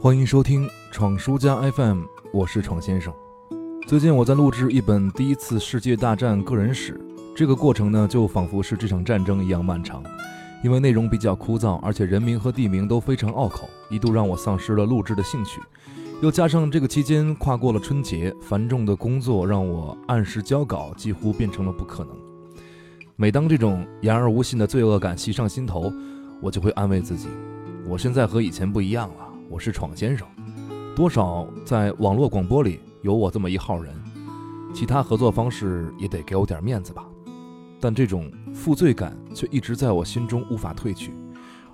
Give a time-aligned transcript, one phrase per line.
[0.00, 3.12] 欢迎收听闯书家 FM，我是闯先生。
[3.86, 6.98] 最近我在录制一本第一次世界大战个人史，
[7.36, 10.02] 这个过程呢，就仿佛是这场战争一样漫长。
[10.64, 15.60] 因为内容比较枯燥，而且人名和地名都非常拗口，一度让我丧失了录制的兴趣。
[16.22, 22.16] 又加上这个期间跨过了春节，繁重的工作让我按时交稿几乎变成了不可能。
[23.16, 25.92] 每当这种言而无信的罪恶感袭上心头，
[26.40, 27.28] 我就会安慰自己：
[27.88, 30.28] 我现在和以前不一样了，我是闯先生。
[30.94, 33.94] 多少在网络广播里有我这么一号人，
[34.74, 37.02] 其他合作方式也得给我点面子吧。
[37.80, 41.14] 但这种负罪感却一直在我心中无法褪去，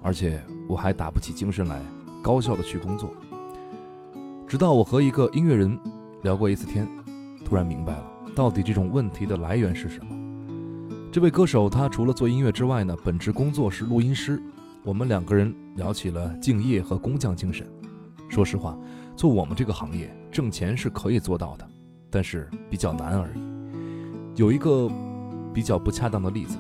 [0.02, 1.82] 而且我还打不起精神来
[2.23, 3.10] 高效的去工作。
[4.46, 5.76] 直到我和一个音乐人
[6.23, 6.88] 聊过一次天，
[7.45, 8.06] 突然明白了
[8.37, 10.15] 到底这种问题的来源是什么。
[11.10, 14.40] 这位歌手他除了做音乐之外呢，本职工作是录音师。
[14.84, 17.66] 我们两个人聊起了敬业和工匠精神。
[18.29, 18.79] 说实话，
[19.16, 21.66] 做我们这个行业挣钱是可以做到的，
[22.10, 23.41] 但是比较难而已。
[24.37, 24.91] 有一个。
[25.54, 26.59] 比较不恰当的例子，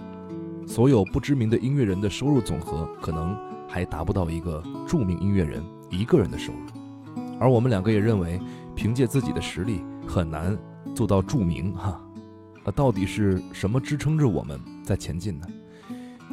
[0.68, 3.36] 所有不知名的音乐人的收入总和可能
[3.68, 8.40] 还达不到一个著名音乐人一个人的收入，而我们两个也认为，
[8.76, 10.56] 凭借自己的实力很难
[10.94, 12.00] 做到著名哈。
[12.64, 15.46] 那到底是什么支撑着我们在前进呢？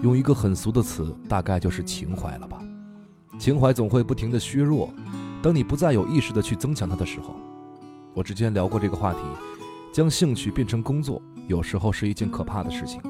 [0.01, 2.61] 用一个很俗的词，大概就是情怀了吧。
[3.39, 4.89] 情怀总会不停的削弱，
[5.41, 7.35] 当你不再有意识的去增强它的时候。
[8.13, 9.19] 我之前聊过这个话题，
[9.91, 11.21] 将兴趣变成工作。
[11.47, 13.01] 有时候是一件可怕的事情，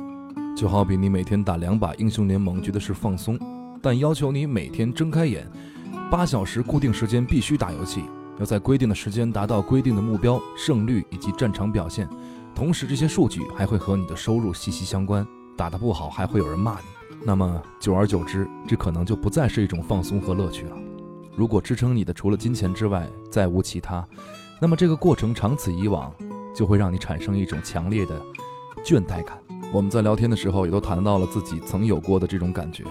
[0.56, 3.38] 就好比你每天打两把英雄联盟，觉得是放松，
[3.82, 5.46] 但要求你每天睁开眼，
[6.10, 8.04] 八小时固定时间必须打游戏，
[8.40, 12.08] 要在规定的时间达到规定的目标、胜率以及战场表现，
[12.56, 15.28] 同时这些数据还会和你的收入息息相关。
[15.58, 16.86] 打得不好还会有人骂你，
[17.26, 20.78] 那么久而久之，这可能就不再是一种放松和乐趣了。
[21.36, 24.08] 如果支撑你的除了金钱之外再无其他，
[24.60, 26.14] 那么这个过程长此以往。
[26.54, 28.22] 就会让你产生一种强烈的
[28.84, 29.42] 倦怠感。
[29.72, 32.84] 我们在聊天的时候也都谈到了自己曾有过的这种感觉。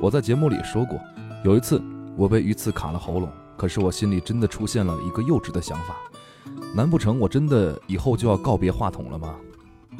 [0.00, 0.96] 我在节目里说过，
[1.44, 1.82] 有一次
[2.16, 5.96] 我被鱼刺卡了喉咙，可是我心里真的出现了一个幼稚的想法：
[6.72, 9.34] 难不成我真的以后就要告别话筒了吗？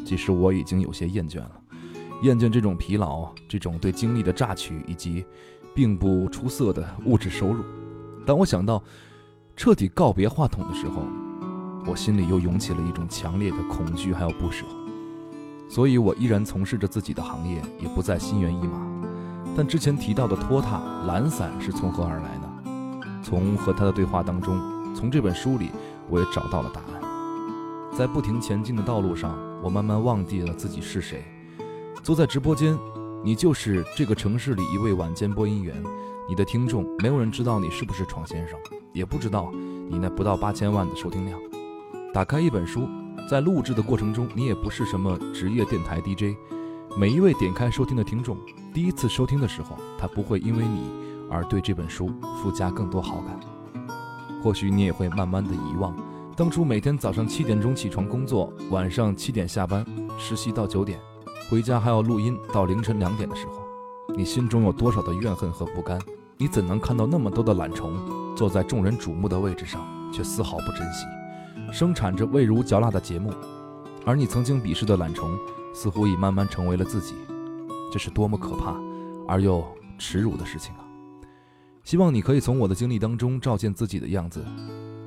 [0.07, 1.60] 其实我已经有些厌倦了，
[2.23, 5.25] 厌倦这种疲劳，这种对精力的榨取以及
[5.75, 7.65] 并不出色的物质收入。
[8.27, 8.83] 当我想到
[9.57, 11.03] 彻底告别话筒的时候，
[11.87, 14.67] 我心里又涌起了一种强烈的恐惧，还有不舍，
[15.69, 18.87] 所以我依然从事着自己的行业，也不再心猿意马。
[19.57, 23.23] 但之前提到的拖沓、懒散是从何而来呢？
[23.23, 24.61] 从和他的对话当中，
[24.95, 25.71] 从这本书里，
[26.09, 27.01] 我也找到了答案。
[27.97, 31.25] 在不停前进的道路上，我慢慢忘记了自己是谁。
[32.03, 32.77] 坐在直播间，
[33.23, 35.75] 你就是这个城市里一位晚间播音员，
[36.29, 38.59] 你的听众没有人知道你是不是闯先生，
[38.95, 41.39] 也不知道你那不到八千万的收听量。
[42.13, 42.89] 打开一本书，
[43.29, 46.37] 在录制的过程中，你也不是什么职业电台 DJ。
[46.97, 48.37] 每一位点开收听的听众，
[48.73, 50.91] 第一次收听的时候，他不会因为你
[51.31, 52.11] 而对这本书
[52.43, 53.39] 附加更多好感。
[54.43, 55.95] 或许你也会慢慢的遗忘，
[56.35, 59.85] 当初每天早上七点钟起床工作，晚上七点下班，
[60.19, 60.99] 实习到九点，
[61.51, 63.55] 回家还要录音到凌晨两点的时候，
[64.15, 65.99] 你心中有多少的怨恨和不甘？
[66.37, 67.93] 你怎能看到那么多的懒虫
[68.37, 71.05] 坐在众人瞩目的位置上，却丝毫不珍惜？
[71.73, 73.33] 生产着味如嚼蜡的节目，
[74.07, 75.29] 而你曾经鄙视的懒虫，
[75.75, 77.17] 似乎已慢慢成为了自己。
[77.93, 78.77] 这是多么可怕
[79.27, 79.65] 而又
[79.99, 80.87] 耻辱的事情啊！
[81.83, 84.45] 希望你可以从我的经历当中照见自己的样子，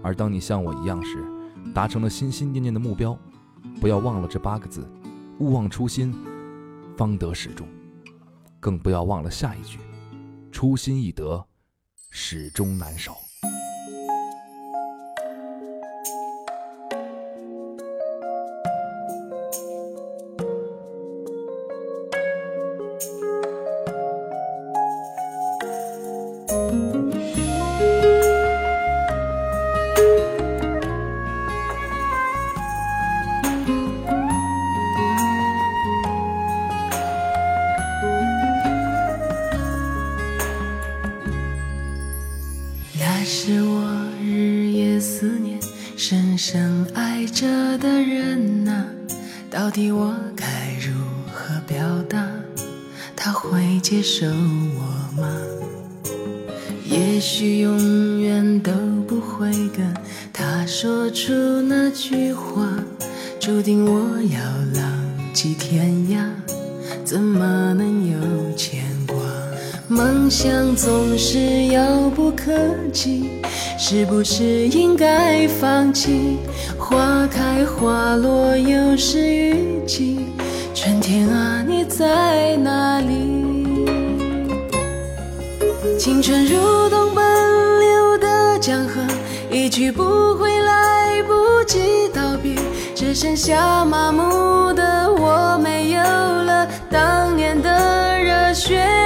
[0.01, 1.23] 而当你像我一样时，
[1.73, 3.17] 达成了心心念念的目标，
[3.79, 4.85] 不要忘了这八个字：
[5.39, 6.13] 勿忘初心，
[6.97, 7.67] 方得始终。
[8.59, 9.79] 更不要忘了下一句：
[10.51, 11.45] 初心易得，
[12.09, 13.17] 始终难守。
[49.73, 50.45] 底我该
[50.79, 50.93] 如
[51.33, 52.23] 何表达？
[53.15, 55.27] 他会接受我吗？
[56.85, 58.71] 也许永远都
[59.07, 59.91] 不会跟
[60.31, 61.33] 他说出
[61.63, 62.69] 那句话，
[63.39, 64.39] 注定我要
[64.79, 64.85] 浪
[65.33, 66.29] 迹天涯，
[67.03, 68.42] 怎么能有？
[69.95, 72.51] 梦想总是遥不可
[72.91, 73.29] 及，
[73.77, 76.39] 是不是应该放弃？
[76.79, 80.25] 花开花落又是雨季，
[80.73, 83.85] 春天啊，你在哪里？
[85.99, 88.99] 青春如同奔流的江河，
[89.51, 90.01] 一去不
[90.35, 92.55] 回，来不及道别，
[92.95, 99.02] 只剩下麻木的我，没有了当年的热血。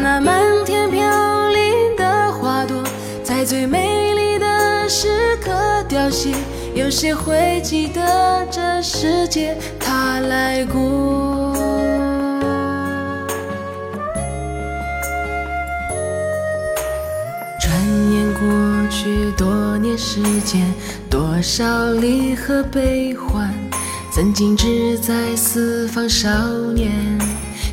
[0.00, 2.82] 那满天飘零的花朵，
[3.24, 5.50] 在最美丽的时刻
[5.88, 6.32] 凋谢。
[6.74, 11.52] 有谁会记得这世界他来过？
[17.60, 17.72] 转
[18.12, 20.64] 眼过去多年时间，
[21.10, 23.52] 多少离合悲欢，
[24.12, 26.28] 曾经志在四方少
[26.72, 27.18] 年。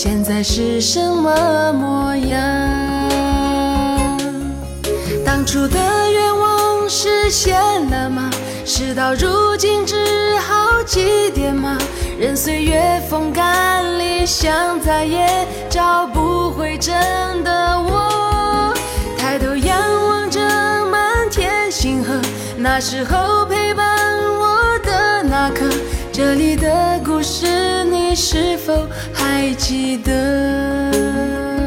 [0.00, 2.38] 现在是什么模样？
[5.26, 5.76] 当初的
[6.12, 7.60] 愿望实现
[7.90, 8.30] 了吗？
[8.64, 9.96] 事到如今只
[10.38, 11.76] 好祭奠吗？
[12.16, 15.26] 任岁月风干理想，再也
[15.68, 16.94] 找不回真
[17.42, 18.72] 的我。
[19.18, 20.40] 抬头仰望着
[20.86, 22.14] 满天星河，
[22.56, 23.84] 那时候陪伴
[24.38, 25.68] 我的那颗。
[26.18, 31.57] 这里的故事，你是否还记得？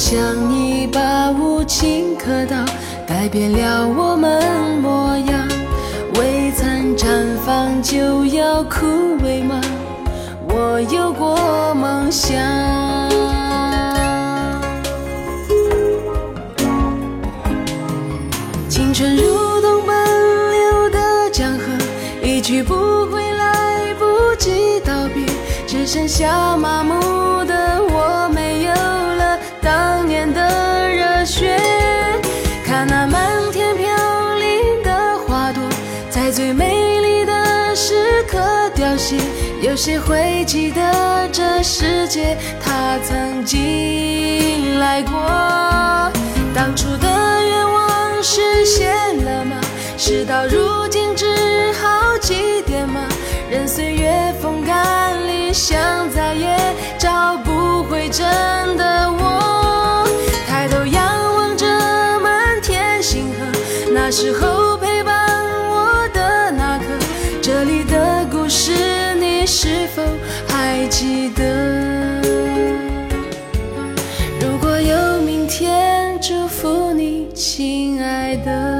[0.00, 0.18] 像
[0.50, 2.56] 一把无情刻刀，
[3.06, 5.46] 改变了我们模样。
[6.14, 8.86] 未曾绽放就要枯
[9.22, 9.60] 萎吗？
[10.48, 11.36] 我有过
[11.74, 12.34] 梦想。
[18.70, 21.64] 青春如同奔流的江河，
[22.26, 22.74] 一去不
[23.12, 25.26] 回，来不及道别，
[25.66, 27.49] 只剩下麻木的
[39.82, 45.18] 谁会记得这世界他曾经来过？
[46.54, 47.08] 当初的
[47.46, 49.58] 愿望实现了吗？
[49.96, 51.24] 事到如今只
[51.80, 53.08] 好祭奠吗？
[53.50, 54.12] 任岁月
[54.42, 55.80] 风干理想，
[56.10, 56.58] 再也
[56.98, 58.26] 找不回真
[58.76, 60.06] 的我。
[60.46, 61.02] 抬头仰
[61.36, 61.66] 望着
[62.20, 63.46] 满天星河，
[63.94, 64.69] 那时候。
[71.00, 72.20] 记得
[74.38, 78.79] 如果有明天祝福你亲爱的。